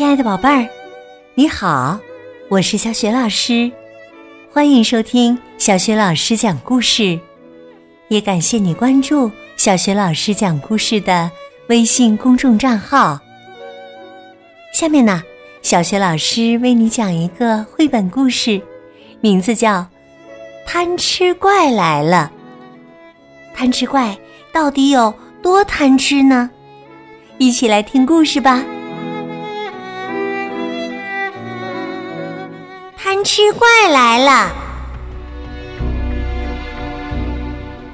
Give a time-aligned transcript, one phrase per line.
[0.00, 0.66] 亲爱的宝贝儿，
[1.34, 2.00] 你好，
[2.48, 3.70] 我是小雪老师，
[4.50, 7.20] 欢迎收听小雪老师讲故事，
[8.08, 11.30] 也感谢你关注小雪老师讲故事的
[11.68, 13.20] 微信公众账号。
[14.72, 15.22] 下面呢，
[15.60, 18.58] 小雪老师为你讲一个绘本故事，
[19.20, 19.80] 名字叫
[20.66, 22.32] 《贪吃怪来了》。
[23.54, 24.16] 贪吃怪
[24.50, 25.12] 到底有
[25.42, 26.48] 多贪吃呢？
[27.36, 28.64] 一起来听故事吧。
[33.02, 34.52] 贪吃怪来了！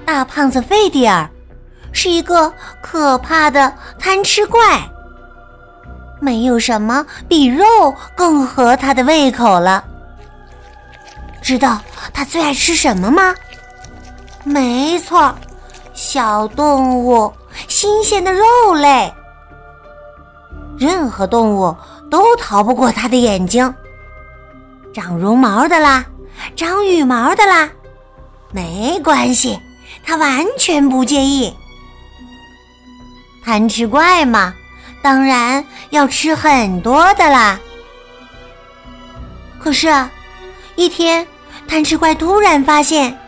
[0.05, 1.31] 大胖子费迪尔
[1.93, 4.61] 是一个可怕的贪吃怪，
[6.21, 7.65] 没有什么比肉
[8.17, 9.85] 更合他的胃口了。
[11.41, 11.81] 知道
[12.13, 13.33] 他最爱吃什么吗？
[14.43, 15.33] 没错，
[15.95, 17.33] 小动物，
[17.69, 19.15] 新鲜的肉类。
[20.77, 21.75] 任何动物
[22.11, 23.73] 都逃不过他的眼睛。
[24.97, 26.07] 长绒毛的啦，
[26.57, 27.69] 长羽毛的啦，
[28.51, 29.61] 没关系，
[30.03, 31.55] 他完全不介意。
[33.45, 34.55] 贪吃怪嘛，
[35.03, 37.61] 当然要吃很多的啦。
[39.59, 39.93] 可是，
[40.77, 41.27] 一天，
[41.69, 43.19] 贪吃怪突然发现，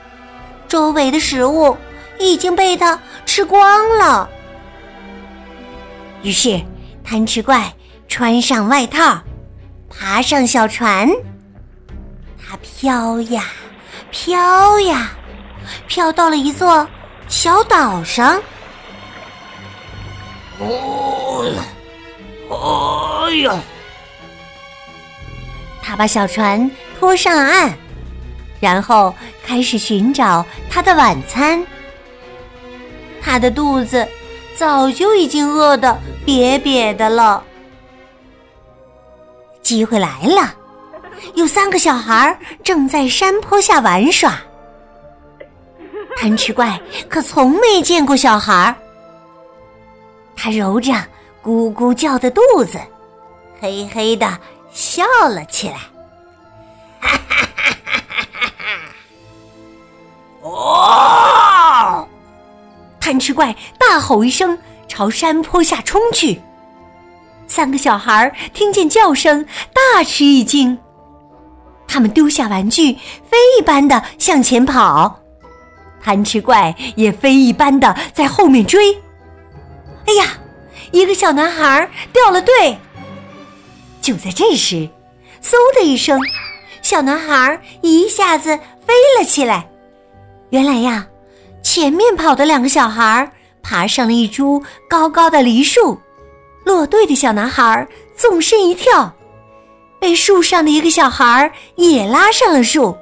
[0.69, 1.77] 周围的食物
[2.19, 4.27] 已经被他吃光了。
[6.23, 6.63] 于是，
[7.05, 7.75] 贪吃怪
[8.09, 9.19] 穿上外套，
[9.91, 11.07] 爬上小船。
[12.49, 13.45] 它飘呀，
[14.11, 15.11] 飘呀，
[15.87, 16.89] 飘到了一座
[17.29, 18.41] 小岛上。
[20.59, 21.45] 哦，
[22.51, 23.61] 哎呀！
[25.83, 27.75] 他把小船拖上了岸，
[28.61, 31.63] 然后开始寻找他的晚餐。
[33.21, 34.09] 他的肚子
[34.57, 37.45] 早就已经饿得瘪瘪的了。
[39.63, 40.55] 机会来了。
[41.35, 44.39] 有三个小孩正在山坡下玩耍。
[46.17, 48.75] 贪吃怪可从没见过小孩，
[50.35, 50.93] 他揉着
[51.43, 52.79] 咕咕叫的肚子，
[53.61, 54.39] 嘿嘿的
[54.73, 55.77] 笑了起来。
[60.43, 62.09] 哦！
[63.01, 64.59] 贪吃怪大吼一声，
[64.89, 66.41] 朝山坡下冲去。
[67.47, 70.77] 三个小孩听见叫声，大吃一惊。
[71.89, 75.19] 他们丢下玩具，飞一般的向前跑，
[76.01, 78.93] 贪吃怪也飞一般的在后面追。
[80.07, 80.39] 哎呀，
[80.93, 82.79] 一个小男孩掉了队。
[84.01, 84.89] 就在这时，
[85.43, 86.21] 嗖的一声，
[86.83, 88.57] 小男孩一下子
[88.87, 89.69] 飞了起来。
[90.51, 91.07] 原来呀，
[91.63, 93.31] 前面跑的两个小孩
[93.63, 95.99] 爬上了一株高高的梨树，
[96.65, 99.13] 落队的小男孩纵身一跳。
[100.01, 102.97] 被树上的一个小孩也拉上了树，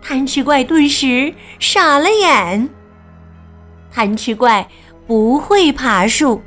[0.00, 2.68] 贪吃怪顿时傻了眼。
[3.92, 4.68] 贪吃怪
[5.06, 6.40] 不会爬树，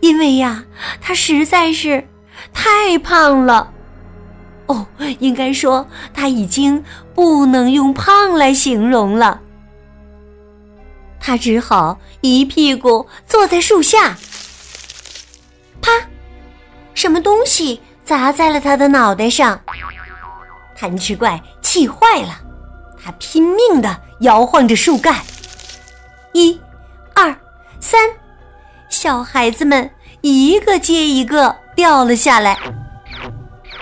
[0.00, 0.64] 因为呀，
[1.00, 2.06] 他实在是
[2.52, 3.72] 太胖了。
[4.66, 4.86] 哦，
[5.18, 6.84] 应该说他已经
[7.14, 9.40] 不能用胖来形容了。
[11.18, 14.18] 他只好一屁股坐在树下，
[15.80, 15.90] 啪，
[16.92, 17.80] 什么东西？
[18.08, 19.60] 砸在了他的脑袋上，
[20.74, 22.40] 贪吃怪气坏了，
[23.04, 25.14] 他拼命的摇晃着树干，
[26.32, 26.58] 一、
[27.14, 27.36] 二、
[27.80, 28.00] 三，
[28.88, 29.90] 小孩子们
[30.22, 32.56] 一个接一个掉了下来，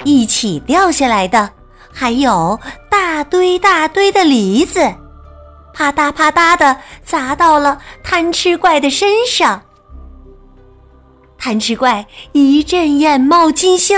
[0.02, 1.48] 一起掉下来的
[1.92, 2.58] 还有
[2.90, 4.92] 大堆大堆的梨子，
[5.72, 9.62] 啪嗒啪嗒的砸到了贪吃怪的身上。
[11.46, 13.96] 贪吃怪一阵眼冒金星，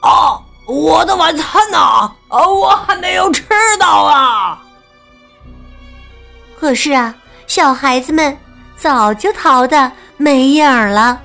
[0.00, 0.40] 啊！
[0.66, 1.76] 我的晚餐呢？
[1.78, 3.44] 啊，我还没有吃
[3.78, 4.62] 到啊！
[6.58, 7.14] 可是啊，
[7.46, 8.34] 小孩子们
[8.74, 11.20] 早就逃得没影儿了，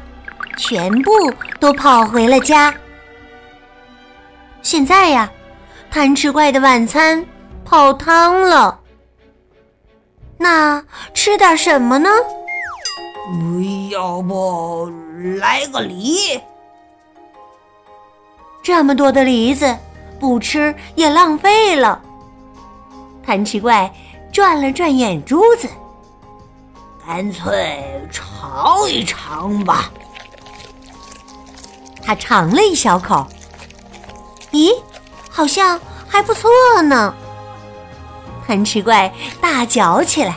[0.58, 1.12] 全部
[1.58, 2.76] 都跑回了家。
[4.62, 5.32] 现在呀，
[5.90, 7.26] 贪吃怪的晚餐
[7.64, 8.78] 泡汤了，
[10.38, 10.84] 那
[11.14, 12.10] 吃点什么呢？
[13.90, 14.90] 要不
[15.40, 16.40] 来个梨？
[18.64, 19.76] 这么多的梨子，
[20.20, 22.02] 不吃也浪费了。
[23.26, 23.94] 贪吃怪
[24.32, 25.68] 转了转眼珠子，
[27.06, 29.92] 干脆尝一尝吧。
[32.02, 33.28] 他尝了一小口，
[34.52, 34.72] 咦，
[35.30, 36.50] 好像还不错
[36.82, 37.14] 呢。
[38.46, 40.34] 贪吃怪大嚼起来，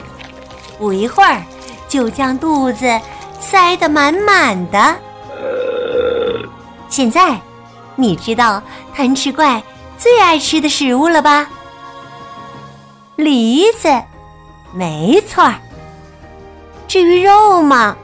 [0.78, 1.40] 不一会儿
[1.90, 2.86] 就将肚子。
[3.42, 4.94] 塞得满满的，
[6.90, 7.40] 现在，
[7.96, 8.62] 你知道
[8.94, 9.62] 贪吃怪
[9.96, 11.48] 最爱吃的食物了吧？
[13.16, 13.88] 梨子，
[14.74, 15.54] 没错儿。
[16.86, 17.96] 至于肉嘛，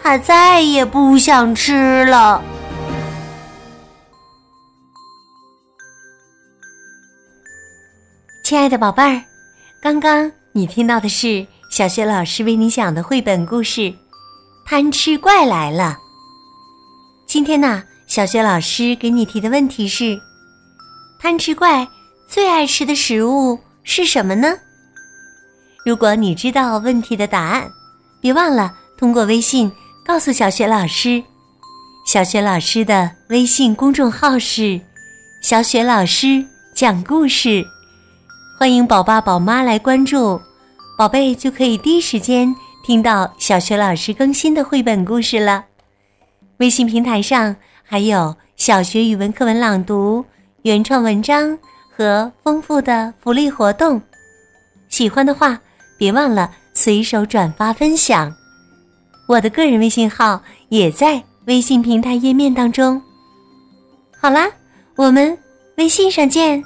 [0.00, 2.40] 他再也不想吃了。
[8.44, 9.20] 亲爱的宝贝儿，
[9.82, 13.82] 刚刚你听到的是小学老师为你讲的绘本故事
[14.66, 15.84] 《贪吃怪来了》。
[17.28, 20.20] 今天呢，小学老师给你提的问题是：
[21.20, 21.86] 贪吃怪
[22.26, 24.52] 最爱吃的食物是什么呢？
[25.86, 27.70] 如果你知道问题的答案，
[28.20, 29.70] 别忘了通过微信
[30.04, 31.22] 告诉小雪老师。
[32.04, 34.80] 小雪老师的微信公众号是
[35.40, 36.44] “小雪老师
[36.74, 37.64] 讲故事”，
[38.58, 40.40] 欢迎宝爸宝妈来关注，
[41.00, 42.54] 宝贝就可以第一时间
[42.84, 45.64] 听到小学老师更新的绘本故事了。
[46.58, 50.22] 微信平台上还有小学语文课文朗读、
[50.60, 51.58] 原创文章
[51.90, 53.98] 和丰富的福利活动，
[54.90, 55.58] 喜欢的话
[55.96, 58.30] 别忘了随手转发分享。
[59.26, 63.00] 我的个人微信号也在微信平台页面当中。
[64.20, 64.46] 好啦，
[64.96, 65.38] 我们
[65.78, 66.62] 微信上见。